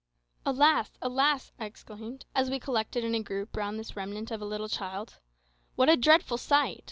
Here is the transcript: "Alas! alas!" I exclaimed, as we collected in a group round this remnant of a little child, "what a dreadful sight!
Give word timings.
"Alas! 0.47 0.89
alas!" 0.99 1.51
I 1.59 1.65
exclaimed, 1.65 2.25
as 2.33 2.49
we 2.49 2.59
collected 2.59 3.03
in 3.03 3.13
a 3.13 3.21
group 3.21 3.55
round 3.55 3.77
this 3.77 3.95
remnant 3.95 4.31
of 4.31 4.41
a 4.41 4.45
little 4.45 4.67
child, 4.67 5.19
"what 5.75 5.89
a 5.89 5.95
dreadful 5.95 6.39
sight! 6.39 6.79